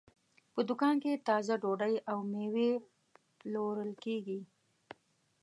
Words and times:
په 0.53 0.61
دوکان 0.69 0.95
کې 1.03 1.23
تازه 1.27 1.53
ډوډۍ 1.61 1.95
او 2.11 2.17
مېوې 2.31 2.71
پلورل 3.39 3.91
کېږي. 4.03 4.39